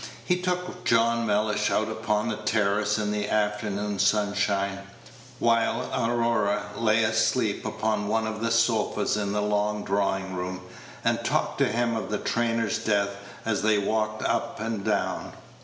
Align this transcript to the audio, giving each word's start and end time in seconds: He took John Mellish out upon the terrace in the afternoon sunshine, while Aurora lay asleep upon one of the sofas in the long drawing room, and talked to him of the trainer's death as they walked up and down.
He 0.25 0.41
took 0.41 0.83
John 0.83 1.27
Mellish 1.27 1.69
out 1.69 1.87
upon 1.87 2.27
the 2.27 2.37
terrace 2.37 2.97
in 2.97 3.11
the 3.11 3.29
afternoon 3.31 3.99
sunshine, 3.99 4.79
while 5.37 5.91
Aurora 5.93 6.63
lay 6.75 7.03
asleep 7.03 7.63
upon 7.67 8.07
one 8.07 8.25
of 8.25 8.41
the 8.41 8.49
sofas 8.49 9.15
in 9.15 9.31
the 9.31 9.43
long 9.43 9.83
drawing 9.83 10.33
room, 10.33 10.61
and 11.03 11.23
talked 11.23 11.59
to 11.59 11.67
him 11.67 11.95
of 11.95 12.09
the 12.09 12.17
trainer's 12.17 12.79
death 12.79 13.15
as 13.45 13.61
they 13.61 13.77
walked 13.77 14.23
up 14.23 14.59
and 14.59 14.83
down. 14.83 15.33